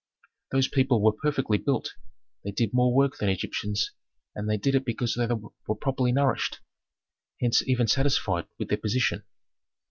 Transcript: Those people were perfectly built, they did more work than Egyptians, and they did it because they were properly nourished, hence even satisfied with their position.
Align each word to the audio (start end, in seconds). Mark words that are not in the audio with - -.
Those 0.51 0.67
people 0.67 0.99
were 0.99 1.11
perfectly 1.11 1.59
built, 1.59 1.93
they 2.43 2.49
did 2.49 2.73
more 2.73 2.91
work 2.91 3.17
than 3.17 3.29
Egyptians, 3.29 3.91
and 4.33 4.49
they 4.49 4.57
did 4.57 4.73
it 4.73 4.83
because 4.83 5.13
they 5.13 5.27
were 5.27 5.75
properly 5.75 6.11
nourished, 6.11 6.59
hence 7.39 7.61
even 7.67 7.85
satisfied 7.85 8.47
with 8.57 8.69
their 8.69 8.79
position. 8.79 9.25